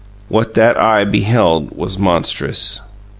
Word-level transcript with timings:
What 0.29 0.55
that 0.55 0.81
eye 0.81 1.03
beheld 1.05 1.77
was 1.77 1.99
monstrous. 1.99 2.81